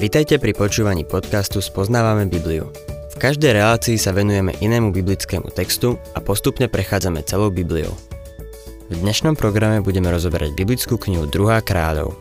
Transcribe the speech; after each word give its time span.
Vitajte 0.00 0.40
pri 0.40 0.56
počúvaní 0.56 1.04
podcastu 1.04 1.60
Spoznávame 1.60 2.24
Bibliu. 2.24 2.72
V 3.12 3.16
každej 3.20 3.52
relácii 3.52 4.00
sa 4.00 4.16
venujeme 4.16 4.56
inému 4.56 4.96
biblickému 4.96 5.52
textu 5.52 6.00
a 6.16 6.24
postupne 6.24 6.72
prechádzame 6.72 7.20
celou 7.28 7.52
Bibliou. 7.52 7.92
V 8.88 8.96
dnešnom 8.96 9.36
programe 9.36 9.84
budeme 9.84 10.08
rozoberať 10.08 10.56
biblickú 10.56 10.96
knihu 10.96 11.28
2. 11.28 11.52
kráľov. 11.60 12.16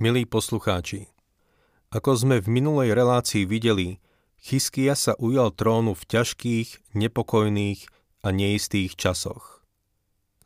Milí 0.00 0.24
poslucháči, 0.24 1.12
ako 1.92 2.10
sme 2.16 2.40
v 2.40 2.48
minulej 2.48 2.96
relácii 2.96 3.44
videli, 3.44 4.00
Chyskia 4.40 4.96
sa 4.96 5.12
ujal 5.20 5.52
trónu 5.52 5.92
v 5.92 6.08
ťažkých, 6.08 6.96
nepokojných 6.96 7.84
a 8.24 8.32
neistých 8.32 8.96
časoch. 8.96 9.56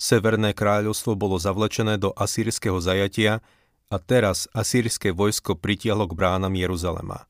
Severné 0.00 0.56
kráľovstvo 0.56 1.12
bolo 1.12 1.36
zavlečené 1.36 2.00
do 2.00 2.16
asýrskeho 2.16 2.80
zajatia 2.80 3.44
a 3.92 4.00
teraz 4.00 4.48
asýrske 4.56 5.12
vojsko 5.12 5.60
pritiahlo 5.60 6.08
k 6.08 6.16
bránam 6.16 6.56
Jeruzalema. 6.56 7.28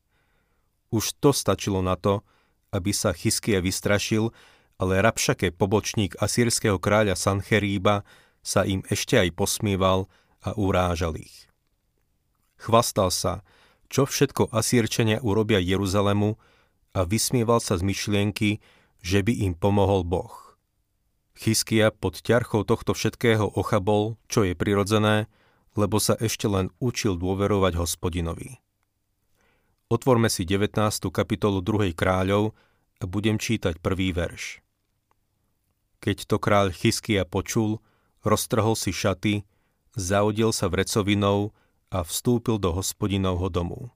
Už 0.95 1.19
to 1.19 1.34
stačilo 1.34 1.83
na 1.83 1.98
to, 1.98 2.23
aby 2.70 2.95
sa 2.95 3.11
Chyskia 3.11 3.59
vystrašil, 3.59 4.30
ale 4.78 5.02
Rabšake, 5.02 5.51
pobočník 5.51 6.14
asýrskeho 6.23 6.78
kráľa 6.78 7.19
Sancheríba, 7.19 8.06
sa 8.41 8.62
im 8.62 8.87
ešte 8.87 9.19
aj 9.19 9.34
posmieval 9.34 10.06
a 10.41 10.55
urážal 10.55 11.19
ich. 11.19 11.50
Chvastal 12.56 13.11
sa, 13.11 13.42
čo 13.91 14.06
všetko 14.06 14.55
Asýrčania 14.55 15.19
urobia 15.20 15.59
Jeruzalemu 15.59 16.39
a 16.95 17.00
vysmieval 17.02 17.59
sa 17.59 17.77
z 17.77 17.83
myšlienky, 17.83 18.62
že 19.02 19.27
by 19.27 19.33
im 19.42 19.59
pomohol 19.59 20.06
Boh. 20.06 20.49
Chyskia 21.40 21.88
pod 21.88 22.20
ťarchou 22.20 22.68
tohto 22.68 22.92
všetkého 22.92 23.56
ochabol, 23.56 24.20
čo 24.28 24.44
je 24.44 24.52
prirodzené, 24.52 25.24
lebo 25.72 25.97
sa 25.97 26.12
ešte 26.20 26.44
len 26.44 26.69
učil 26.84 27.16
dôverovať 27.16 27.80
hospodinovi. 27.80 28.60
Otvorme 29.88 30.28
si 30.28 30.44
19. 30.44 30.77
kapitolu 31.08 31.64
2. 31.64 31.97
kráľov 31.97 32.52
a 33.00 33.08
budem 33.08 33.41
čítať 33.41 33.80
prvý 33.80 34.12
verš. 34.12 34.60
Keď 36.05 36.28
to 36.28 36.36
kráľ 36.36 36.77
Chyskia 36.77 37.24
počul, 37.24 37.80
roztrhol 38.20 38.77
si 38.77 38.92
šaty, 38.92 39.48
zaudil 39.97 40.52
sa 40.52 40.69
vrecovinou 40.69 41.56
a 41.88 42.04
vstúpil 42.04 42.60
do 42.60 42.77
hospodinovho 42.77 43.48
domu. 43.48 43.88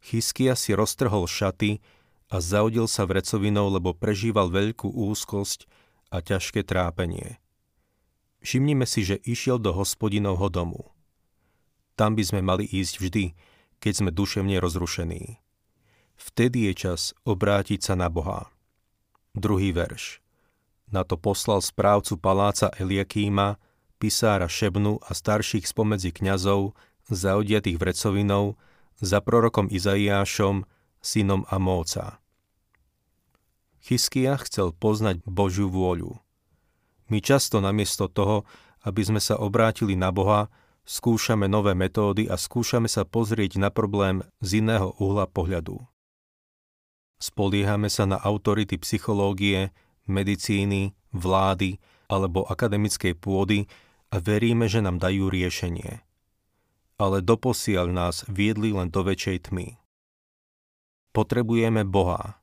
Chyskia 0.00 0.56
si 0.56 0.72
roztrhol 0.72 1.28
šaty 1.28 1.84
a 2.26 2.42
zaudil 2.42 2.90
sa 2.90 3.06
vrecovinou, 3.06 3.70
lebo 3.70 3.94
prežíval 3.94 4.50
veľkú 4.50 4.90
úzkosť 4.90 5.70
a 6.10 6.22
ťažké 6.22 6.66
trápenie. 6.66 7.38
Všimnime 8.42 8.86
si, 8.86 9.02
že 9.02 9.22
išiel 9.22 9.58
do 9.58 9.74
hospodinovho 9.74 10.46
domu. 10.50 10.94
Tam 11.98 12.14
by 12.14 12.22
sme 12.22 12.40
mali 12.44 12.68
ísť 12.68 12.94
vždy, 13.00 13.24
keď 13.80 13.92
sme 13.92 14.10
duševne 14.12 14.60
rozrušení. 14.60 15.40
Vtedy 16.16 16.70
je 16.70 16.72
čas 16.88 17.12
obrátiť 17.28 17.80
sa 17.82 17.94
na 17.96 18.08
Boha. 18.08 18.48
Druhý 19.36 19.72
verš. 19.72 20.24
Na 20.88 21.02
to 21.02 21.18
poslal 21.18 21.60
správcu 21.60 22.16
paláca 22.16 22.70
Eliakíma, 22.78 23.58
pisára 23.98 24.46
Šebnu 24.46 25.02
a 25.02 25.10
starších 25.12 25.66
spomedzi 25.66 26.14
kňazov, 26.14 26.78
zaodiatých 27.10 27.76
vrecovinou, 27.76 28.54
za 28.96 29.20
prorokom 29.20 29.68
Izaiášom, 29.68 30.64
synom 31.06 31.46
Amóca. 31.46 32.18
Chyskia 33.78 34.34
chcel 34.42 34.74
poznať 34.74 35.22
Božiu 35.22 35.70
vôľu. 35.70 36.18
My 37.06 37.22
často 37.22 37.62
namiesto 37.62 38.10
toho, 38.10 38.42
aby 38.82 39.06
sme 39.06 39.22
sa 39.22 39.38
obrátili 39.38 39.94
na 39.94 40.10
Boha, 40.10 40.50
skúšame 40.82 41.46
nové 41.46 41.78
metódy 41.78 42.26
a 42.26 42.34
skúšame 42.34 42.90
sa 42.90 43.06
pozrieť 43.06 43.62
na 43.62 43.70
problém 43.70 44.26
z 44.42 44.58
iného 44.58 44.90
uhla 44.98 45.30
pohľadu. 45.30 45.78
Spoliehame 47.22 47.86
sa 47.86 48.10
na 48.10 48.18
autority 48.18 48.74
psychológie, 48.82 49.70
medicíny, 50.10 50.98
vlády 51.14 51.78
alebo 52.10 52.42
akademickej 52.50 53.14
pôdy, 53.14 53.70
a 54.14 54.22
veríme, 54.22 54.70
že 54.70 54.78
nám 54.82 55.02
dajú 55.02 55.26
riešenie. 55.26 56.02
Ale 56.96 57.18
doposiaľ 57.20 57.90
nás 57.90 58.22
viedli 58.30 58.70
len 58.70 58.88
do 58.88 59.02
väčšej 59.02 59.50
tmy. 59.50 59.85
Potrebujeme 61.16 61.88
Boha. 61.88 62.36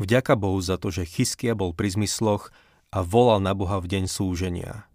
Vďaka 0.00 0.40
Bohu 0.40 0.56
za 0.64 0.80
to, 0.80 0.88
že 0.88 1.04
Chyskia 1.04 1.52
bol 1.52 1.76
pri 1.76 1.92
zmysloch 1.92 2.48
a 2.88 3.04
volal 3.04 3.44
na 3.44 3.52
Boha 3.52 3.76
v 3.76 3.92
deň 3.92 4.04
súženia. 4.08 4.88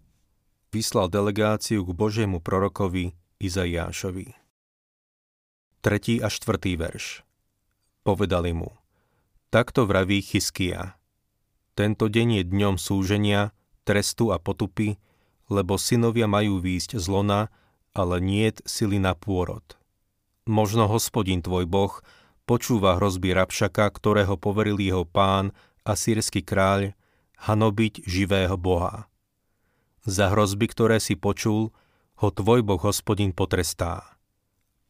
Vyslal 0.74 1.06
delegáciu 1.06 1.86
k 1.86 1.94
Božiemu 1.94 2.42
prorokovi 2.42 3.14
Izaiášovi. 3.38 4.34
3. 5.86 6.18
a 6.18 6.26
4. 6.26 6.34
verš 6.74 7.22
Povedali 8.02 8.50
mu, 8.50 8.74
takto 9.54 9.86
vraví 9.86 10.18
Chyskia. 10.18 10.98
Tento 11.78 12.10
deň 12.10 12.42
je 12.42 12.44
dňom 12.50 12.74
súženia, 12.74 13.54
trestu 13.86 14.34
a 14.34 14.42
potupy, 14.42 14.98
lebo 15.46 15.78
synovia 15.78 16.26
majú 16.26 16.58
výjsť 16.58 16.98
z 16.98 17.06
lona, 17.06 17.54
ale 17.94 18.18
niet 18.18 18.66
sily 18.66 18.98
na 18.98 19.14
pôrod. 19.14 19.78
Možno 20.50 20.90
hospodin 20.90 21.38
tvoj 21.38 21.70
Boh 21.70 22.02
počúva 22.50 22.98
hrozby 22.98 23.30
Rabšaka, 23.30 23.86
ktorého 23.94 24.34
poveril 24.34 24.82
jeho 24.82 25.06
pán 25.06 25.54
a 25.86 25.94
sírsky 25.94 26.42
kráľ, 26.42 26.98
hanobiť 27.46 28.02
živého 28.02 28.58
Boha. 28.58 29.06
Za 30.02 30.34
hrozby, 30.34 30.66
ktoré 30.66 30.98
si 30.98 31.14
počul, 31.14 31.70
ho 32.18 32.28
tvoj 32.34 32.66
Boh 32.66 32.82
hospodin 32.82 33.30
potrestá. 33.30 34.18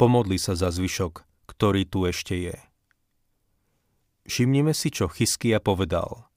Pomodli 0.01 0.41
sa 0.41 0.57
za 0.57 0.73
zvyšok, 0.73 1.21
ktorý 1.53 1.85
tu 1.85 2.09
ešte 2.09 2.33
je. 2.49 2.57
Všimnime 4.25 4.73
si, 4.73 4.89
čo 4.89 5.13
Chyskia 5.13 5.61
povedal. 5.61 6.33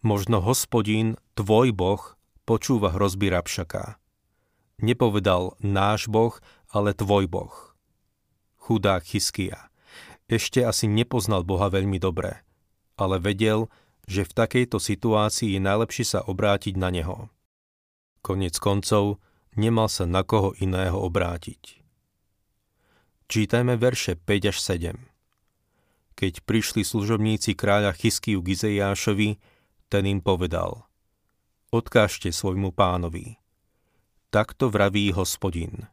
Možno 0.00 0.40
hospodin, 0.40 1.20
tvoj 1.36 1.76
Boh, 1.76 2.16
počúva 2.48 2.96
hrozby 2.96 3.28
Rabšaka. 3.28 4.00
Nepovedal 4.80 5.60
náš 5.60 6.08
Boh, 6.08 6.40
ale 6.72 6.96
tvoj 6.96 7.28
Boh. 7.28 7.52
Chudák 8.56 9.04
Chyskia. 9.04 9.67
Ešte 10.28 10.60
asi 10.60 10.84
nepoznal 10.84 11.42
Boha 11.42 11.72
veľmi 11.72 11.96
dobre, 11.96 12.44
ale 13.00 13.16
vedel, 13.16 13.72
že 14.04 14.28
v 14.28 14.36
takejto 14.36 14.76
situácii 14.76 15.56
je 15.56 15.60
najlepšie 15.60 16.04
sa 16.04 16.20
obrátiť 16.24 16.76
na 16.76 16.92
Neho. 16.92 17.32
Konec 18.20 18.60
koncov, 18.60 19.20
nemal 19.56 19.88
sa 19.88 20.04
na 20.04 20.20
koho 20.20 20.52
iného 20.60 21.00
obrátiť. 21.00 21.80
Čítajme 23.28 23.80
verše 23.80 24.16
5 24.16 24.52
až 24.52 24.56
7. 24.60 24.96
Keď 26.16 26.44
prišli 26.44 26.84
služobníci 26.84 27.56
kráľa 27.56 27.96
Chyskiu 27.96 28.44
Gizejášovi, 28.44 29.40
ten 29.88 30.04
im 30.04 30.20
povedal– 30.20 30.84
odkážte 31.68 32.32
svojmu 32.32 32.72
pánovi. 32.72 33.36
Takto 34.32 34.72
vraví 34.72 35.12
hospodin. 35.12 35.88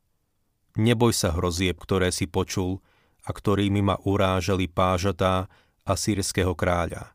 Neboj 0.75 1.16
sa 1.16 1.31
hrozieb, 1.31 1.79
ktoré 1.79 2.12
si 2.12 2.28
počul 2.28 2.84
a 3.25 3.31
ktorými 3.34 3.81
ma 3.81 3.97
urážali 4.06 4.69
pážatá 4.69 5.50
asýrského 5.84 6.53
kráľa. 6.53 7.12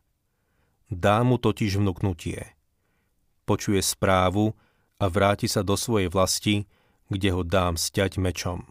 Dá 0.91 1.23
mu 1.23 1.39
totiž 1.39 1.79
vnúknutie. 1.79 2.51
Počuje 3.47 3.79
správu 3.79 4.51
a 4.99 5.07
vráti 5.07 5.47
sa 5.47 5.63
do 5.63 5.79
svojej 5.79 6.11
vlasti, 6.11 6.67
kde 7.07 7.31
ho 7.31 7.47
dám 7.47 7.79
sťať 7.79 8.19
mečom. 8.19 8.67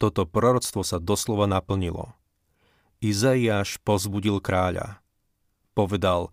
Toto 0.00 0.24
proroctvo 0.24 0.82
sa 0.82 0.98
doslova 0.98 1.44
naplnilo. 1.46 2.16
Izaiáš 2.98 3.78
pozbudil 3.84 4.40
kráľa. 4.40 4.98
Povedal, 5.76 6.32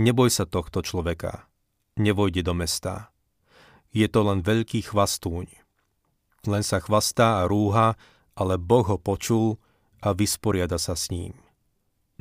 Neboj 0.00 0.32
sa 0.32 0.48
tohto 0.48 0.80
človeka. 0.80 1.44
Nevojde 2.00 2.40
do 2.40 2.56
mesta. 2.56 3.12
Je 3.92 4.08
to 4.08 4.24
len 4.24 4.40
veľký 4.40 4.88
chvastúň. 4.88 5.52
Len 6.48 6.64
sa 6.64 6.80
chvastá 6.80 7.44
a 7.44 7.46
rúha, 7.46 8.00
ale 8.38 8.56
Boh 8.56 8.86
ho 8.86 8.98
počul 8.98 9.60
a 10.02 10.16
vysporiada 10.16 10.76
sa 10.76 10.96
s 10.98 11.12
ním. 11.12 11.36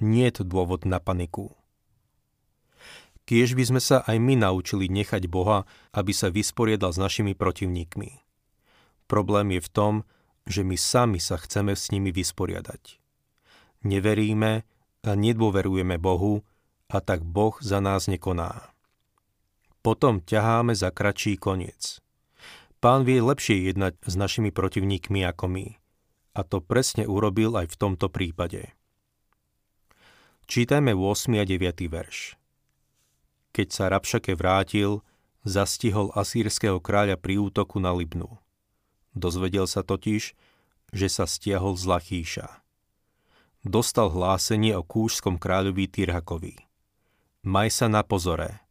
Nie 0.01 0.31
je 0.31 0.41
to 0.41 0.43
dôvod 0.47 0.85
na 0.85 1.01
paniku. 1.01 1.53
Kiež 3.29 3.53
by 3.55 3.63
sme 3.63 3.81
sa 3.81 4.01
aj 4.03 4.17
my 4.17 4.39
naučili 4.43 4.89
nechať 4.91 5.29
Boha, 5.29 5.63
aby 5.95 6.11
sa 6.11 6.33
vysporiadal 6.33 6.91
s 6.91 6.99
našimi 6.99 7.37
protivníkmi. 7.37 8.19
Problém 9.07 9.55
je 9.55 9.61
v 9.61 9.69
tom, 9.71 9.93
že 10.49 10.65
my 10.65 10.75
sami 10.75 11.21
sa 11.21 11.37
chceme 11.37 11.77
s 11.77 11.93
nimi 11.93 12.09
vysporiadať. 12.09 12.97
Neveríme 13.85 14.67
a 15.05 15.11
nedôverujeme 15.17 15.97
Bohu, 16.01 16.43
a 16.91 16.99
tak 16.99 17.23
Boh 17.23 17.55
za 17.63 17.79
nás 17.79 18.11
nekoná. 18.11 18.75
Potom 19.81 20.19
ťaháme 20.21 20.75
za 20.75 20.91
kratší 20.91 21.39
koniec. 21.39 22.03
Pán 22.83 23.07
vie 23.07 23.23
lepšie 23.23 23.71
jednať 23.71 23.97
s 24.03 24.13
našimi 24.19 24.51
protivníkmi 24.51 25.23
ako 25.25 25.47
my. 25.47 25.80
A 26.31 26.47
to 26.47 26.63
presne 26.63 27.03
urobil 27.03 27.59
aj 27.59 27.75
v 27.75 27.79
tomto 27.79 28.07
prípade. 28.07 28.71
Čítajme 30.47 30.95
8. 30.95 31.35
a 31.39 31.43
9. 31.43 31.91
verš. 31.91 32.39
Keď 33.51 33.67
sa 33.67 33.91
Rabšake 33.91 34.35
vrátil, 34.39 35.03
zastihol 35.43 36.11
asýrského 36.15 36.79
kráľa 36.79 37.19
pri 37.19 37.39
útoku 37.39 37.83
na 37.83 37.91
Libnu. 37.91 38.39
Dozvedel 39.11 39.67
sa 39.67 39.83
totiž, 39.83 40.31
že 40.91 41.07
sa 41.11 41.27
stiahol 41.27 41.75
z 41.75 41.83
Lachíša. 41.87 42.47
Dostal 43.61 44.09
hlásenie 44.09 44.73
o 44.79 44.83
kúšskom 44.87 45.35
kráľovi 45.35 45.85
Tyrhakovi. 45.91 46.55
Maj 47.43 47.69
sa 47.75 47.87
na 47.91 48.01
pozore. 48.07 48.63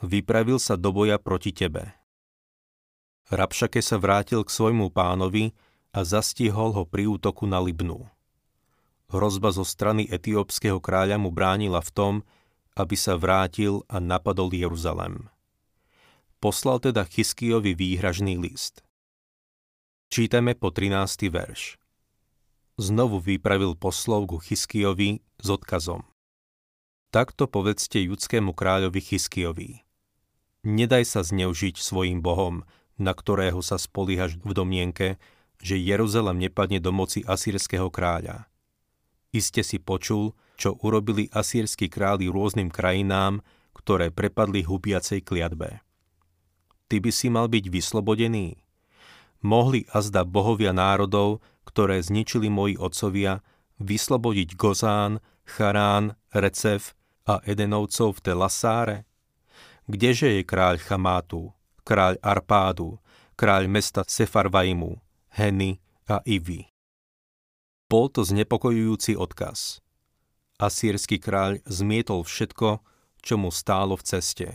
Vypravil 0.00 0.56
sa 0.56 0.80
do 0.80 0.92
boja 0.92 1.20
proti 1.20 1.52
tebe. 1.52 1.92
Rabšake 3.28 3.82
sa 3.82 3.98
vrátil 3.98 4.46
k 4.46 4.50
svojmu 4.50 4.94
pánovi 4.94 5.50
a 5.96 6.04
zastihol 6.04 6.76
ho 6.76 6.84
pri 6.84 7.08
útoku 7.08 7.48
na 7.48 7.56
Libnu. 7.56 8.04
Hrozba 9.08 9.48
zo 9.48 9.64
strany 9.64 10.04
etiópskeho 10.04 10.76
kráľa 10.76 11.16
mu 11.16 11.32
bránila 11.32 11.80
v 11.80 11.90
tom, 11.96 12.14
aby 12.76 12.92
sa 12.92 13.16
vrátil 13.16 13.80
a 13.88 13.96
napadol 13.96 14.52
Jeruzalem. 14.52 15.32
Poslal 16.36 16.84
teda 16.84 17.08
Chyskijovi 17.08 17.72
výhražný 17.72 18.36
list. 18.36 18.84
Čítame 20.12 20.52
po 20.52 20.68
13. 20.68 21.32
verš. 21.32 21.80
Znovu 22.76 23.16
vypravil 23.16 23.72
poslov 23.72 24.28
ku 24.28 24.36
Chyskijovi 24.36 25.24
s 25.40 25.48
odkazom. 25.48 26.04
Takto 27.08 27.48
povedzte 27.48 28.04
judskému 28.04 28.52
kráľovi 28.52 29.00
Chyskijovi. 29.00 29.80
Nedaj 30.68 31.08
sa 31.08 31.24
zneužiť 31.24 31.80
svojim 31.80 32.20
bohom, 32.20 32.68
na 33.00 33.16
ktorého 33.16 33.64
sa 33.64 33.80
spolíhaš 33.80 34.36
v 34.44 34.52
domienke, 34.52 35.16
že 35.60 35.80
Jeruzalem 35.80 36.40
nepadne 36.40 36.78
do 36.78 36.92
moci 36.92 37.24
asýrského 37.24 37.88
kráľa. 37.88 38.48
Iste 39.34 39.60
si 39.60 39.76
počul, 39.76 40.32
čo 40.56 40.80
urobili 40.80 41.28
asýrsky 41.28 41.92
králi 41.92 42.32
rôznym 42.32 42.72
krajinám, 42.72 43.44
ktoré 43.76 44.08
prepadli 44.08 44.64
hubiacej 44.64 45.20
kliatbe. 45.20 45.84
Ty 46.88 46.96
by 47.02 47.10
si 47.12 47.28
mal 47.28 47.50
byť 47.50 47.64
vyslobodený. 47.68 48.56
Mohli 49.44 49.84
azda 49.92 50.24
bohovia 50.24 50.72
národov, 50.72 51.44
ktoré 51.68 52.00
zničili 52.00 52.48
moji 52.48 52.80
otcovia, 52.80 53.44
vyslobodiť 53.76 54.56
Gozán, 54.56 55.20
Charán, 55.44 56.16
Recef 56.32 56.96
a 57.28 57.44
Edenovcov 57.44 58.16
v 58.16 58.22
Telasáre? 58.24 58.98
Kdeže 59.86 60.40
je 60.40 60.42
kráľ 60.42 60.80
Chamátu, 60.80 61.52
kráľ 61.84 62.18
Arpádu, 62.24 62.98
kráľ 63.36 63.68
mesta 63.70 64.02
Sefarvaimu, 64.02 64.98
Heny 65.36 65.76
a 66.08 66.24
Ivy. 66.24 66.64
Bol 67.92 68.08
to 68.08 68.24
znepokojujúci 68.24 69.20
odkaz. 69.20 69.84
Asýrsky 70.56 71.20
kráľ 71.20 71.60
zmietol 71.68 72.24
všetko, 72.24 72.80
čo 73.20 73.34
mu 73.36 73.52
stálo 73.52 74.00
v 74.00 74.06
ceste. 74.08 74.48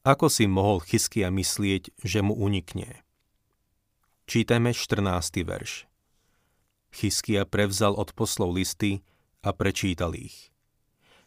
Ako 0.00 0.32
si 0.32 0.48
mohol 0.48 0.80
Chyskia 0.80 1.28
myslieť, 1.28 1.92
že 2.00 2.24
mu 2.24 2.32
unikne? 2.32 3.04
Čítame 4.24 4.72
14. 4.72 5.44
verš. 5.44 5.84
Chyskia 6.96 7.44
prevzal 7.44 8.00
od 8.00 8.16
poslov 8.16 8.56
listy 8.56 9.04
a 9.44 9.52
prečítal 9.52 10.16
ich. 10.16 10.48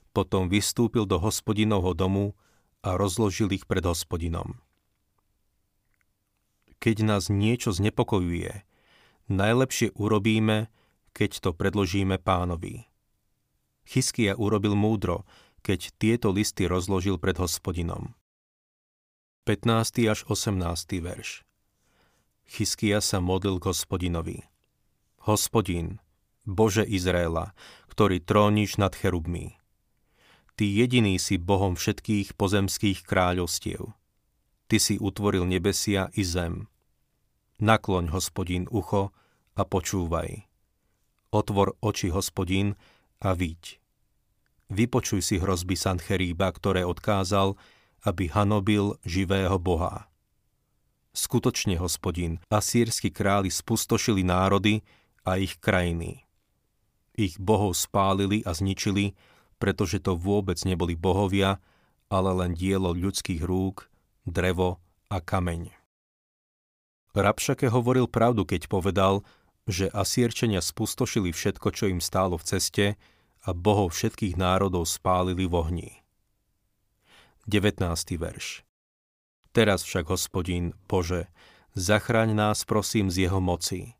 Potom 0.09 0.49
vystúpil 0.49 1.05
do 1.05 1.21
hospodinovho 1.21 1.93
domu 1.93 2.33
a 2.81 2.97
rozložil 2.97 3.53
ich 3.53 3.69
pred 3.69 3.85
hospodinom 3.85 4.57
keď 6.79 7.03
nás 7.03 7.27
niečo 7.27 7.75
znepokojuje, 7.75 8.63
najlepšie 9.27 9.93
urobíme, 9.95 10.71
keď 11.11 11.43
to 11.43 11.49
predložíme 11.51 12.17
pánovi. 12.19 12.87
Chyskia 13.83 14.35
urobil 14.39 14.73
múdro, 14.79 15.27
keď 15.59 15.91
tieto 15.99 16.31
listy 16.31 16.65
rozložil 16.65 17.19
pred 17.19 17.35
hospodinom. 17.35 18.15
15. 19.43 20.05
až 20.07 20.19
18. 20.29 20.55
verš 21.01 21.43
Chyskia 22.49 23.01
sa 23.01 23.21
modlil 23.21 23.61
k 23.61 23.69
hospodinovi. 23.69 24.37
Hospodin, 25.25 26.01
Bože 26.45 26.81
Izraela, 26.81 27.53
ktorý 27.91 28.23
tróniš 28.23 28.81
nad 28.81 28.95
cherubmi. 28.95 29.59
Ty 30.57 30.65
jediný 30.65 31.19
si 31.21 31.37
Bohom 31.37 31.77
všetkých 31.77 32.33
pozemských 32.33 33.05
kráľovstiev. 33.05 33.98
Ty 34.69 34.77
si 34.77 35.01
utvoril 35.01 35.49
nebesia 35.49 36.13
i 36.13 36.21
zem. 36.21 36.69
Nakloň, 37.57 38.13
hospodín, 38.13 38.69
ucho 38.69 39.09
a 39.57 39.65
počúvaj. 39.65 40.45
Otvor 41.33 41.73
oči, 41.81 42.13
hospodín, 42.13 42.77
a 43.17 43.33
viď. 43.33 43.81
Vypočuj 44.69 45.25
si 45.25 45.41
hrozby 45.41 45.73
Sancheríba, 45.73 46.53
ktoré 46.53 46.85
odkázal, 46.85 47.57
aby 48.05 48.29
hanobil 48.29 48.95
živého 49.01 49.57
Boha. 49.57 50.05
Skutočne, 51.17 51.75
hospodín, 51.81 52.37
asýrsky 52.53 53.09
králi 53.09 53.49
spustošili 53.49 54.21
národy 54.21 54.85
a 55.25 55.41
ich 55.41 55.57
krajiny. 55.57 56.29
Ich 57.17 57.41
bohov 57.41 57.73
spálili 57.73 58.45
a 58.45 58.53
zničili, 58.53 59.17
pretože 59.57 59.97
to 59.99 60.13
vôbec 60.13 60.61
neboli 60.61 60.93
bohovia, 60.93 61.57
ale 62.07 62.31
len 62.37 62.53
dielo 62.53 62.93
ľudských 62.93 63.41
rúk, 63.41 63.89
drevo 64.29 64.81
a 65.09 65.17
kameň. 65.19 65.73
Rabšake 67.17 67.67
hovoril 67.73 68.05
pravdu, 68.05 68.45
keď 68.45 68.69
povedal, 68.69 69.25
že 69.69 69.89
Asierčania 69.89 70.61
spustošili 70.61 71.33
všetko, 71.33 71.67
čo 71.73 71.89
im 71.89 72.01
stálo 72.01 72.37
v 72.37 72.47
ceste 72.47 72.85
a 73.45 73.49
bohov 73.53 73.93
všetkých 73.93 74.37
národov 74.37 74.89
spálili 74.89 75.45
v 75.49 75.53
ohni. 75.53 75.89
19. 77.49 77.81
verš 78.17 78.61
Teraz 79.49 79.81
však, 79.81 80.13
hospodín, 80.13 80.77
Bože, 80.85 81.25
zachráň 81.73 82.37
nás 82.37 82.61
prosím 82.61 83.09
z 83.09 83.25
jeho 83.25 83.41
moci. 83.41 83.97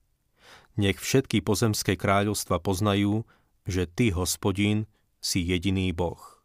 Nech 0.77 1.01
všetky 1.01 1.41
pozemské 1.41 1.97
kráľovstva 1.97 2.61
poznajú, 2.61 3.25
že 3.65 3.89
Ty, 3.89 4.15
hospodín, 4.15 4.85
si 5.19 5.43
jediný 5.43 5.91
Boh. 5.91 6.38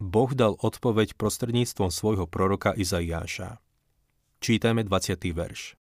Boh 0.00 0.32
dal 0.32 0.56
odpoveď 0.56 1.12
prostredníctvom 1.20 1.92
svojho 1.92 2.24
proroka 2.24 2.72
Izaiáša. 2.72 3.60
Čítame 4.40 4.80
20. 4.80 5.20
verš. 5.36 5.76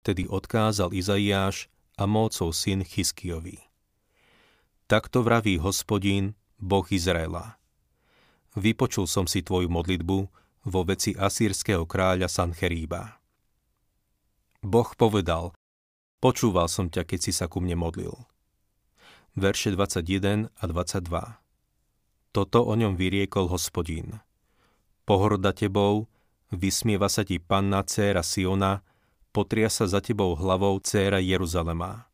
Tedy 0.00 0.24
odkázal 0.24 0.96
Izaiáš 0.96 1.68
a 2.00 2.08
mócov 2.08 2.56
syn 2.56 2.80
Chyskijovi. 2.80 3.60
Takto 4.88 5.20
vraví 5.20 5.60
hospodín, 5.60 6.32
Boh 6.56 6.88
Izraela. 6.88 7.60
Vypočul 8.56 9.04
som 9.04 9.28
si 9.28 9.44
tvoju 9.44 9.68
modlitbu 9.68 10.18
vo 10.64 10.80
veci 10.88 11.12
asýrského 11.12 11.84
kráľa 11.84 12.32
Sancheríba. 12.32 13.20
Boh 14.64 14.88
povedal, 14.96 15.52
počúval 16.24 16.72
som 16.72 16.88
ťa, 16.88 17.04
keď 17.04 17.20
si 17.20 17.36
sa 17.36 17.52
ku 17.52 17.60
mne 17.60 17.76
modlil. 17.76 18.16
Verše 19.36 19.76
21 19.76 20.48
a 20.56 20.64
22 20.64 21.43
toto 22.34 22.66
o 22.66 22.74
ňom 22.74 22.98
vyriekol 22.98 23.46
hospodín. 23.46 24.18
Pohorda 25.06 25.54
tebou, 25.54 26.10
vysmieva 26.50 27.06
sa 27.06 27.22
ti 27.22 27.38
panna 27.38 27.86
céra 27.86 28.26
Siona, 28.26 28.82
potria 29.30 29.70
sa 29.70 29.86
za 29.86 30.02
tebou 30.02 30.34
hlavou 30.34 30.82
céra 30.82 31.22
Jeruzalema. 31.22 32.10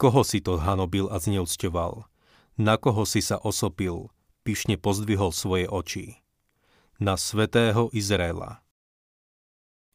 Koho 0.00 0.24
si 0.24 0.40
to 0.40 0.56
hanobil 0.56 1.12
a 1.12 1.20
zneúcťoval? 1.20 2.08
Na 2.56 2.80
koho 2.80 3.04
si 3.04 3.20
sa 3.20 3.36
osopil, 3.36 4.08
pyšne 4.48 4.80
pozdvihol 4.80 5.30
svoje 5.30 5.68
oči? 5.68 6.24
Na 6.96 7.20
svetého 7.20 7.92
Izraela. 7.92 8.64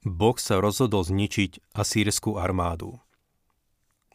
Boh 0.06 0.38
sa 0.40 0.64
rozhodol 0.64 1.04
zničiť 1.04 1.76
asýrskú 1.76 2.40
armádu. 2.40 3.02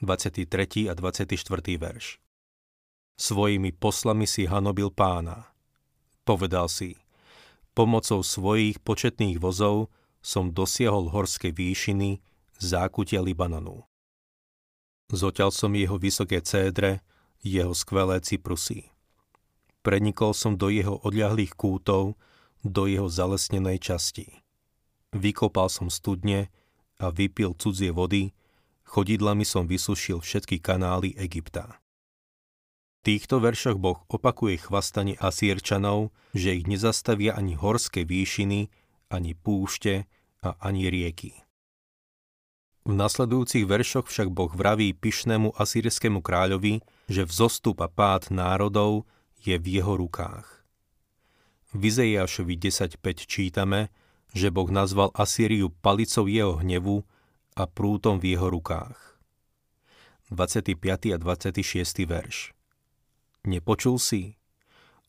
23. 0.01 0.89
a 0.89 0.95
24. 0.97 1.37
verš. 1.77 2.24
Svojimi 3.15 3.71
poslami 3.71 4.27
si 4.27 4.43
hanobil 4.51 4.91
pána. 4.91 5.47
Povedal 6.27 6.67
si, 6.67 6.99
pomocou 7.71 8.27
svojich 8.27 8.83
početných 8.83 9.39
vozov 9.39 9.95
som 10.19 10.51
dosiahol 10.51 11.15
horské 11.15 11.55
výšiny, 11.55 12.19
zákutia 12.59 13.23
Libanonu. 13.23 13.87
Zoťal 15.15 15.55
som 15.55 15.71
jeho 15.79 15.95
vysoké 15.95 16.43
cédre, 16.43 17.07
jeho 17.39 17.71
skvelé 17.71 18.19
cyprusy. 18.19 18.91
Prenikol 19.85 20.35
som 20.35 20.59
do 20.59 20.73
jeho 20.73 20.99
odľahlých 21.07 21.55
kútov, 21.55 22.19
do 22.65 22.89
jeho 22.89 23.07
zalesnenej 23.07 23.79
časti. 23.79 24.43
Vykopal 25.15 25.71
som 25.71 25.87
studne 25.87 26.51
a 26.99 27.13
vypil 27.15 27.55
cudzie 27.55 27.95
vody, 27.95 28.35
chodidlami 28.89 29.47
som 29.47 29.71
vysušil 29.71 30.19
všetky 30.25 30.59
kanály 30.59 31.15
Egypta 31.15 31.84
týchto 33.05 33.37
veršoch 33.37 33.77
Boh 33.77 34.01
opakuje 34.09 34.65
chvastanie 34.65 35.15
Asírčanov, 35.21 36.09
že 36.33 36.57
ich 36.57 36.65
nezastavia 36.65 37.37
ani 37.37 37.53
horské 37.53 38.09
výšiny, 38.09 38.73
ani 39.13 39.37
púšte 39.37 40.09
a 40.41 40.57
ani 40.65 40.89
rieky. 40.89 41.37
V 42.85 42.93
nasledujúcich 42.93 43.65
veršoch 43.69 44.09
však 44.09 44.33
Boh 44.33 44.53
vraví 44.53 44.97
pyšnému 44.97 45.57
asýrskému 45.57 46.25
kráľovi, 46.25 46.81
že 47.09 47.29
vzostup 47.29 47.85
a 47.85 47.89
pád 47.89 48.33
národov 48.33 49.05
je 49.41 49.57
v 49.57 49.81
jeho 49.81 50.01
rukách. 50.01 50.65
V 51.77 51.81
Izaiášovi 51.93 52.57
10.5 52.57 53.29
čítame, 53.29 53.93
že 54.33 54.49
Boh 54.49 54.69
nazval 54.69 55.13
Asýriu 55.17 55.73
palicou 55.81 56.29
jeho 56.29 56.61
hnevu 56.61 57.05
a 57.57 57.65
prútom 57.69 58.21
v 58.21 58.37
jeho 58.37 58.49
rukách. 58.53 58.97
25. 60.33 60.77
a 61.15 61.19
26. 61.21 62.05
verš 62.05 62.55
Nepočul 63.45 64.01
si? 64.01 64.41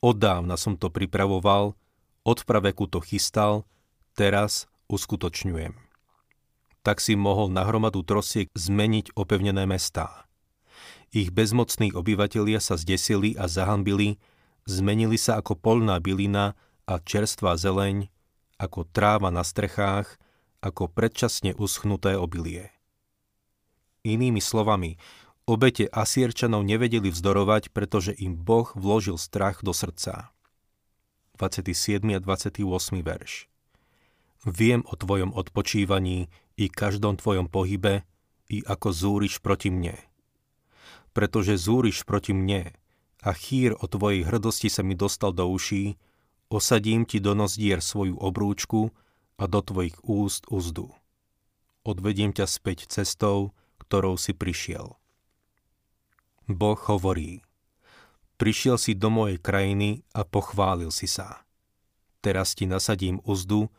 Od 0.03 0.19
dávna 0.19 0.59
som 0.59 0.75
to 0.75 0.91
pripravoval, 0.91 1.73
od 2.27 2.39
praveku 2.43 2.85
to 2.91 2.99
chystal, 2.99 3.63
teraz 4.13 4.67
uskutočňujem. 4.91 5.71
Tak 6.83 7.01
si 7.01 7.17
mohol 7.17 7.49
na 7.49 7.65
hromadu 7.65 8.03
trosiek 8.05 8.51
zmeniť 8.53 9.15
opevnené 9.17 9.65
mestá. 9.65 10.27
Ich 11.15 11.31
bezmocní 11.31 11.95
obyvatelia 11.95 12.59
sa 12.59 12.75
zdesili 12.75 13.39
a 13.39 13.47
zahambili, 13.47 14.19
zmenili 14.67 15.15
sa 15.15 15.39
ako 15.39 15.55
polná 15.55 15.97
bylina 16.03 16.59
a 16.85 16.99
čerstvá 16.99 17.55
zeleň, 17.55 18.11
ako 18.59 18.83
tráva 18.91 19.31
na 19.31 19.41
strechách, 19.41 20.19
ako 20.59 20.91
predčasne 20.91 21.55
uschnuté 21.55 22.19
obilie. 22.19 22.73
Inými 24.05 24.43
slovami, 24.43 24.99
obete 25.45 25.85
Asierčanov 25.89 26.65
nevedeli 26.65 27.13
vzdorovať, 27.13 27.69
pretože 27.69 28.11
im 28.17 28.33
Boh 28.37 28.73
vložil 28.73 29.21
strach 29.21 29.61
do 29.61 29.71
srdca. 29.71 30.33
27. 31.37 32.01
a 32.15 32.19
28. 32.19 32.65
verš. 33.05 33.45
Viem 34.45 34.85
o 34.85 34.93
tvojom 34.93 35.33
odpočívaní 35.33 36.29
i 36.57 36.65
každom 36.69 37.17
tvojom 37.17 37.49
pohybe, 37.49 38.05
i 38.45 38.61
ako 38.61 38.93
zúriš 38.93 39.41
proti 39.41 39.73
mne. 39.73 39.97
Pretože 41.17 41.57
zúriš 41.57 42.05
proti 42.05 42.37
mne 42.37 42.77
a 43.25 43.33
chýr 43.33 43.73
o 43.73 43.85
tvojej 43.89 44.21
hrdosti 44.21 44.69
sa 44.69 44.85
mi 44.85 44.93
dostal 44.93 45.33
do 45.33 45.49
uší, 45.49 45.97
osadím 46.53 47.09
ti 47.09 47.17
do 47.17 47.33
nozdier 47.33 47.81
svoju 47.81 48.21
obrúčku 48.21 48.93
a 49.41 49.49
do 49.49 49.65
tvojich 49.65 49.97
úst 50.05 50.45
úzdu. 50.53 50.93
Odvediem 51.81 52.33
ťa 52.33 52.45
späť 52.45 52.85
cestou, 52.89 53.57
ktorou 53.81 54.17
si 54.17 54.37
prišiel. 54.37 54.93
Boh 56.45 56.77
hovorí, 56.77 57.41
prišiel 58.37 58.77
si 58.77 58.93
do 58.93 59.09
mojej 59.09 59.41
krajiny 59.41 60.05
a 60.13 60.21
pochválil 60.21 60.93
si 60.93 61.09
sa. 61.09 61.41
Teraz 62.21 62.53
ti 62.53 62.69
nasadím 62.69 63.17
úzdu 63.25 63.73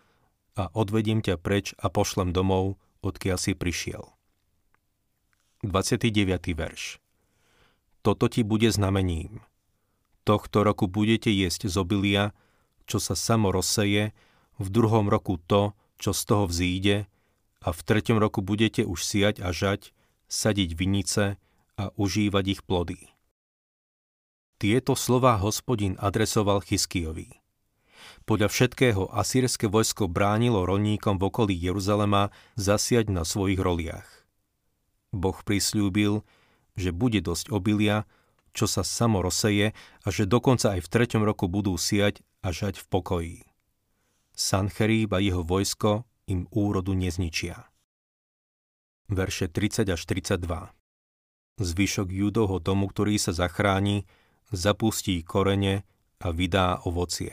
a 0.58 0.66
odvediem 0.74 1.22
ťa 1.22 1.38
preč 1.38 1.78
a 1.78 1.86
pošlem 1.86 2.34
domov, 2.34 2.74
odkiaľ 3.06 3.38
si 3.38 3.54
prišiel. 3.54 4.10
29. 5.62 6.10
verš 6.58 6.98
Toto 8.02 8.26
ti 8.26 8.42
bude 8.42 8.70
znamením. 8.74 9.46
Tohto 10.26 10.66
roku 10.66 10.90
budete 10.90 11.30
jesť 11.30 11.70
z 11.70 11.74
obilia, 11.78 12.34
čo 12.90 12.98
sa 12.98 13.14
samo 13.14 13.54
rozseje, 13.54 14.10
v 14.58 14.68
druhom 14.72 15.06
roku 15.06 15.38
to, 15.38 15.70
čo 16.02 16.10
z 16.10 16.22
toho 16.26 16.44
vzíde, 16.50 17.06
a 17.62 17.68
v 17.70 17.80
treťom 17.82 18.18
roku 18.18 18.42
budete 18.42 18.82
už 18.82 19.06
siať 19.06 19.38
a 19.38 19.54
žať, 19.54 19.94
sadiť 20.26 20.74
vinice 20.74 21.38
a 21.76 21.92
užívať 21.94 22.44
ich 22.48 22.60
plody. 22.64 23.12
Tieto 24.56 24.96
slová 24.96 25.36
hospodin 25.36 26.00
adresoval 26.00 26.64
Chyskijovi. 26.64 27.28
Podľa 28.24 28.48
všetkého 28.48 29.12
asýrske 29.12 29.68
vojsko 29.68 30.08
bránilo 30.08 30.64
rolníkom 30.64 31.20
v 31.20 31.28
okolí 31.28 31.54
Jeruzalema 31.54 32.32
zasiať 32.56 33.12
na 33.12 33.22
svojich 33.28 33.60
roliach. 33.60 34.08
Boh 35.12 35.36
prislúbil, 35.44 36.24
že 36.74 36.96
bude 36.96 37.20
dosť 37.20 37.52
obilia, 37.52 38.08
čo 38.56 38.64
sa 38.64 38.80
samo 38.80 39.20
rozseje 39.20 39.76
a 39.76 40.08
že 40.08 40.24
dokonca 40.24 40.72
aj 40.72 40.80
v 40.80 40.90
treťom 40.92 41.22
roku 41.24 41.46
budú 41.46 41.76
siať 41.76 42.24
a 42.40 42.52
žať 42.52 42.80
v 42.80 42.86
pokoji. 42.88 43.38
Sancheríb 44.32 45.12
a 45.12 45.20
jeho 45.20 45.44
vojsko 45.44 46.08
im 46.28 46.48
úrodu 46.48 46.96
nezničia. 46.96 47.68
Verše 49.12 49.52
30 49.52 49.92
až 49.92 50.00
32 50.02 50.72
Zvyšok 51.56 52.12
judovho 52.12 52.60
domu, 52.60 52.92
ktorý 52.92 53.16
sa 53.16 53.32
zachráni, 53.32 54.04
zapustí 54.52 55.24
korene 55.24 55.88
a 56.20 56.28
vydá 56.28 56.84
ovocie. 56.84 57.32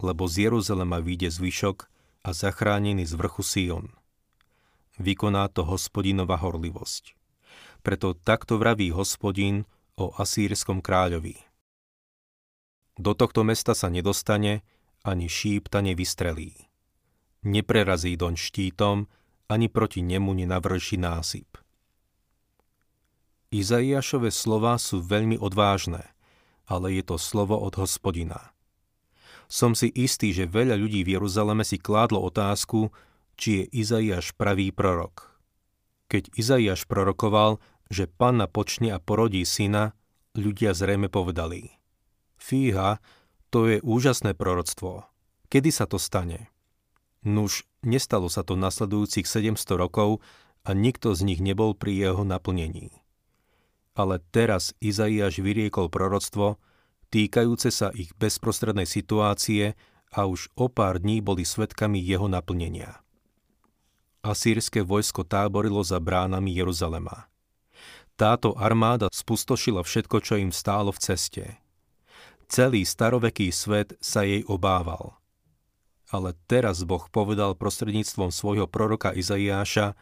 Lebo 0.00 0.24
z 0.24 0.48
Jeruzalema 0.48 1.04
vyjde 1.04 1.28
zvyšok 1.28 1.78
a 2.24 2.32
zachránený 2.32 3.04
z 3.04 3.12
vrchu 3.20 3.44
Sion. 3.44 3.92
Vykoná 4.96 5.52
to 5.52 5.68
hospodinova 5.68 6.40
horlivosť. 6.40 7.12
Preto 7.84 8.16
takto 8.16 8.56
vraví 8.56 8.88
hospodin 8.90 9.68
o 10.00 10.10
asýrskom 10.16 10.80
kráľovi. 10.80 11.36
Do 12.96 13.12
tohto 13.12 13.44
mesta 13.44 13.76
sa 13.76 13.92
nedostane, 13.92 14.64
ani 15.04 15.28
šípta 15.28 15.84
nevystrelí. 15.84 16.56
Neprerazí 17.46 18.18
doň 18.18 18.34
štítom, 18.34 19.06
ani 19.46 19.66
proti 19.68 20.02
nemu 20.02 20.34
nenavrší 20.34 20.98
násyp. 20.98 21.57
Izaiášové 23.48 24.28
slova 24.28 24.76
sú 24.76 25.00
veľmi 25.00 25.40
odvážne, 25.40 26.04
ale 26.68 27.00
je 27.00 27.04
to 27.08 27.16
slovo 27.16 27.56
od 27.56 27.80
hospodina. 27.80 28.52
Som 29.48 29.72
si 29.72 29.88
istý, 29.88 30.36
že 30.36 30.44
veľa 30.44 30.76
ľudí 30.76 31.00
v 31.00 31.16
Jeruzaleme 31.16 31.64
si 31.64 31.80
kládlo 31.80 32.20
otázku, 32.28 32.92
či 33.40 33.64
je 33.64 33.64
Izaiáš 33.80 34.36
pravý 34.36 34.68
prorok. 34.68 35.32
Keď 36.12 36.36
Izaiáš 36.36 36.84
prorokoval, 36.84 37.56
že 37.88 38.04
panna 38.04 38.44
počne 38.44 38.92
a 38.92 39.00
porodí 39.00 39.40
syna, 39.48 39.96
ľudia 40.36 40.76
zrejme 40.76 41.08
povedali. 41.08 41.72
Fíha, 42.36 43.00
to 43.48 43.64
je 43.64 43.80
úžasné 43.80 44.36
proroctvo. 44.36 45.08
Kedy 45.48 45.72
sa 45.72 45.88
to 45.88 45.96
stane? 45.96 46.52
Nuž, 47.24 47.64
nestalo 47.80 48.28
sa 48.28 48.44
to 48.44 48.60
nasledujúcich 48.60 49.24
700 49.24 49.56
rokov 49.80 50.20
a 50.68 50.76
nikto 50.76 51.16
z 51.16 51.24
nich 51.24 51.40
nebol 51.40 51.72
pri 51.72 51.96
jeho 51.96 52.28
naplnení. 52.28 53.07
Ale 53.98 54.22
teraz 54.30 54.78
Izaiáš 54.78 55.42
vyriekol 55.42 55.90
proroctvo, 55.90 56.62
týkajúce 57.10 57.74
sa 57.74 57.90
ich 57.90 58.14
bezprostrednej 58.14 58.86
situácie 58.86 59.74
a 60.14 60.30
už 60.30 60.54
o 60.54 60.70
pár 60.70 61.02
dní 61.02 61.18
boli 61.18 61.42
svetkami 61.42 61.98
jeho 61.98 62.30
naplnenia. 62.30 63.02
Asýrske 64.22 64.86
vojsko 64.86 65.26
táborilo 65.26 65.82
za 65.82 65.98
bránami 65.98 66.54
Jeruzalema. 66.54 67.26
Táto 68.14 68.54
armáda 68.54 69.10
spustošila 69.10 69.82
všetko, 69.82 70.22
čo 70.22 70.38
im 70.38 70.54
stálo 70.54 70.94
v 70.94 71.02
ceste. 71.02 71.44
Celý 72.46 72.86
staroveký 72.86 73.50
svet 73.50 73.98
sa 73.98 74.22
jej 74.22 74.46
obával. 74.46 75.18
Ale 76.08 76.38
teraz 76.46 76.86
Boh 76.86 77.02
povedal 77.10 77.58
prostredníctvom 77.58 78.30
svojho 78.30 78.70
proroka 78.70 79.10
Izaiáša, 79.10 79.98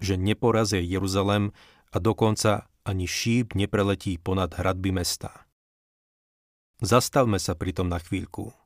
že 0.00 0.14
neporazie 0.16 0.80
Jeruzalem 0.80 1.52
a 1.92 2.00
dokonca 2.00 2.69
ani 2.84 3.04
šíp 3.06 3.56
nepreletí 3.56 4.16
ponad 4.16 4.56
hradby 4.56 4.92
mesta. 4.94 5.46
Zastavme 6.80 7.36
sa 7.36 7.52
pritom 7.52 7.92
na 7.92 8.00
chvíľku. 8.00 8.56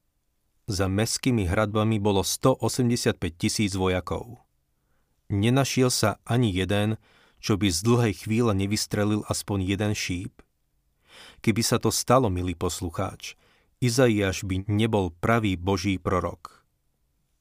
Za 0.71 0.87
meskými 0.87 1.45
hradbami 1.51 1.99
bolo 1.99 2.23
185 2.23 3.19
tisíc 3.35 3.75
vojakov. 3.75 4.41
Nenašiel 5.29 5.91
sa 5.91 6.23
ani 6.25 6.55
jeden, 6.55 6.97
čo 7.43 7.61
by 7.61 7.69
z 7.69 7.79
dlhej 7.85 8.15
chvíle 8.25 8.57
nevystrelil 8.57 9.27
aspoň 9.29 9.69
jeden 9.69 9.93
šíp? 9.93 10.41
Keby 11.45 11.61
sa 11.61 11.77
to 11.77 11.93
stalo, 11.93 12.33
milý 12.33 12.57
poslucháč, 12.57 13.37
Izaiáš 13.85 14.49
by 14.49 14.65
nebol 14.65 15.13
pravý 15.13 15.61
Boží 15.61 16.01
prorok. 16.01 16.65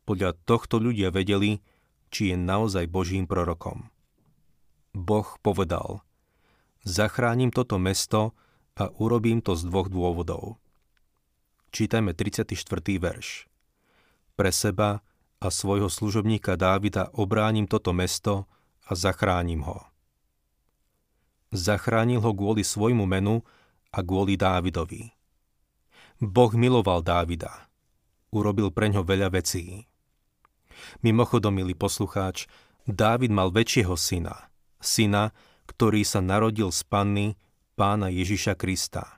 Podľa 0.04 0.36
tohto 0.44 0.82
ľudia 0.82 1.08
vedeli, 1.08 1.64
či 2.12 2.34
je 2.34 2.36
naozaj 2.36 2.92
Božím 2.92 3.24
prorokom. 3.24 3.88
Boh 4.92 5.30
povedal, 5.40 6.04
zachránim 6.84 7.50
toto 7.52 7.80
mesto 7.80 8.36
a 8.76 8.92
urobím 9.00 9.40
to 9.40 9.56
z 9.56 9.68
dvoch 9.68 9.88
dôvodov. 9.88 10.60
Čítajme 11.74 12.14
34. 12.14 12.54
verš. 13.02 13.50
Pre 14.38 14.52
seba 14.54 15.02
a 15.42 15.48
svojho 15.50 15.90
služobníka 15.90 16.54
Dávida 16.56 17.10
obránim 17.18 17.66
toto 17.66 17.92
mesto 17.92 18.46
a 18.86 18.94
zachránim 18.94 19.66
ho. 19.66 19.90
Zachránil 21.54 22.22
ho 22.22 22.32
kvôli 22.34 22.66
svojmu 22.66 23.06
menu 23.06 23.46
a 23.94 24.02
kvôli 24.02 24.34
Dávidovi. 24.34 25.14
Boh 26.18 26.52
miloval 26.58 27.06
Dávida. 27.06 27.70
Urobil 28.34 28.74
preňho 28.74 29.06
veľa 29.06 29.30
vecí. 29.30 29.86
Mimochodom, 31.06 31.54
milý 31.54 31.78
poslucháč, 31.78 32.50
Dávid 32.90 33.30
mal 33.30 33.54
väčšieho 33.54 33.94
syna. 33.94 34.50
Syna, 34.82 35.30
ktorý 35.74 36.06
sa 36.06 36.22
narodil 36.22 36.70
z 36.70 36.86
panny 36.86 37.28
pána 37.74 38.14
Ježiša 38.14 38.54
Krista. 38.54 39.18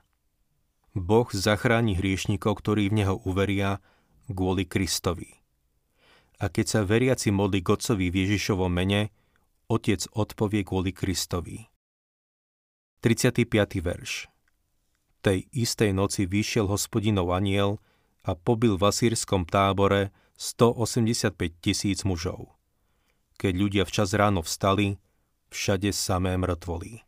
Boh 0.96 1.28
zachráni 1.28 1.92
hriešnikov, 1.92 2.64
ktorí 2.64 2.88
v 2.88 3.04
Neho 3.04 3.20
uveria 3.28 3.84
kvôli 4.32 4.64
Kristovi. 4.64 5.44
A 6.40 6.48
keď 6.48 6.66
sa 6.66 6.80
veriaci 6.88 7.28
modlí 7.28 7.60
k 7.60 7.76
Otcovi 7.76 8.08
v 8.08 8.24
Ježišovom 8.24 8.72
mene, 8.72 9.12
Otec 9.68 10.08
odpovie 10.16 10.64
kvôli 10.64 10.96
Kristovi. 10.96 11.68
35. 13.04 13.44
verš 13.84 14.32
Tej 15.20 15.44
istej 15.52 15.92
noci 15.92 16.24
vyšiel 16.24 16.64
hospodinov 16.64 17.36
aniel 17.36 17.76
a 18.24 18.32
pobil 18.32 18.80
v 18.80 18.88
asýrskom 18.88 19.44
tábore 19.44 20.16
185 20.40 21.36
tisíc 21.60 22.04
mužov. 22.08 22.56
Keď 23.36 23.52
ľudia 23.52 23.84
včas 23.84 24.16
ráno 24.16 24.40
vstali, 24.40 24.96
všade 25.50 25.90
samé 25.94 26.34
mŕtvoly. 26.36 27.06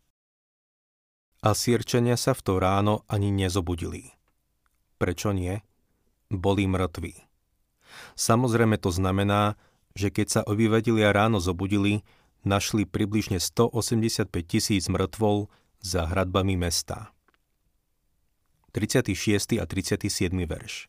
Asýrčania 1.38 2.18
sa 2.18 2.34
v 2.34 2.40
to 2.42 2.52
ráno 2.58 3.06
ani 3.06 3.30
nezobudili. 3.30 4.10
Prečo 4.98 5.30
nie? 5.30 5.62
Boli 6.26 6.66
mŕtvi. 6.66 7.14
Samozrejme 8.18 8.76
to 8.82 8.90
znamená, 8.90 9.54
že 9.94 10.10
keď 10.10 10.26
sa 10.26 10.40
obyvatelia 10.42 11.14
ráno 11.14 11.38
zobudili, 11.38 12.02
našli 12.42 12.86
približne 12.86 13.38
185 13.38 14.30
tisíc 14.46 14.90
mŕtvol 14.90 15.46
za 15.78 16.06
hradbami 16.06 16.58
mesta. 16.58 17.14
36. 18.74 19.58
a 19.58 19.64
37. 19.64 20.30
verš 20.44 20.86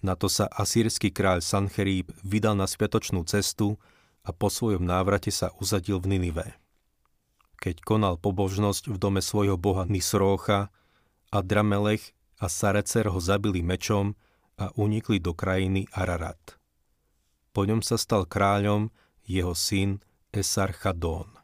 Na 0.00 0.14
to 0.14 0.30
sa 0.30 0.46
asýrsky 0.46 1.10
kráľ 1.10 1.42
Sancheríb 1.42 2.14
vydal 2.22 2.54
na 2.54 2.70
spiatočnú 2.70 3.26
cestu 3.26 3.76
a 4.28 4.30
po 4.36 4.52
svojom 4.52 4.84
návrate 4.84 5.32
sa 5.32 5.56
uzadil 5.56 5.96
v 6.04 6.20
Ninive. 6.20 6.46
Keď 7.64 7.80
konal 7.80 8.20
pobožnosť 8.20 8.92
v 8.92 8.96
dome 9.00 9.24
svojho 9.24 9.56
boha 9.56 9.88
Nisrócha, 9.88 10.68
a 11.28 11.44
Dramelech 11.44 12.16
a 12.40 12.48
Sarecer 12.48 13.08
ho 13.12 13.20
zabili 13.20 13.60
mečom 13.60 14.16
a 14.58 14.72
unikli 14.74 15.20
do 15.20 15.36
krajiny 15.36 15.86
Ararat. 15.92 16.56
Po 17.52 17.68
ňom 17.68 17.84
sa 17.84 18.00
stal 18.00 18.24
kráľom 18.24 18.88
jeho 19.28 19.52
syn 19.52 20.00
Esarchadón. 20.32 21.36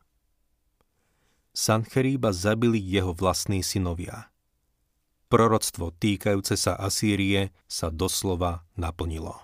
Sancheríba 1.55 2.35
zabili 2.35 2.83
jeho 2.83 3.15
vlastní 3.15 3.63
synovia. 3.63 4.33
Proroctvo 5.31 5.95
týkajúce 5.95 6.59
sa 6.59 6.75
Asýrie 6.79 7.55
sa 7.71 7.91
doslova 7.91 8.67
naplnilo. 8.75 9.44